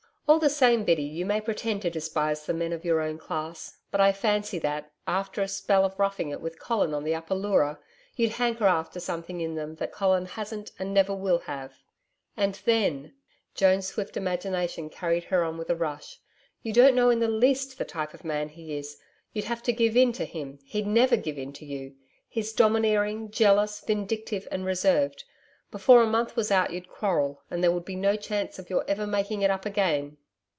[0.27, 3.79] All the same, Biddy, you may pretend to despise the men of your own class,
[3.91, 7.35] but I fancy that, after a spell of roughing it with Colin on the Upper
[7.35, 7.77] Leura,
[8.15, 11.81] you'd hanker after something in them that Colin hasn't and never will have....
[12.37, 13.13] And then,'
[13.55, 16.21] Joan's swift imagination carried her on with a rush,
[16.63, 18.97] 'you don't know in the least the type of man he is.
[19.33, 21.97] You'd have to give in to him: he'd never give in to you.
[22.29, 25.25] He's domineering, jealous, vindictive and reserved.
[25.71, 28.85] Before a month was out you'd quarrel, and there would be no chance of your
[28.89, 30.15] ever making it up again.'